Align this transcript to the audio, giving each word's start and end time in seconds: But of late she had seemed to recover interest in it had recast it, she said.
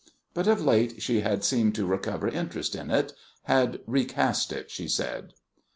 But 0.33 0.47
of 0.47 0.65
late 0.65 0.99
she 0.99 1.21
had 1.21 1.43
seemed 1.43 1.75
to 1.75 1.85
recover 1.85 2.27
interest 2.27 2.73
in 2.73 2.89
it 2.89 3.13
had 3.43 3.81
recast 3.85 4.51
it, 4.51 4.71
she 4.71 4.87
said. 4.87 5.33